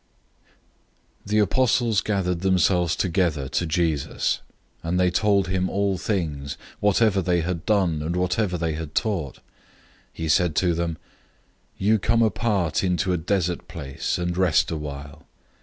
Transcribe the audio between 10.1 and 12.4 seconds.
He said to them, "You come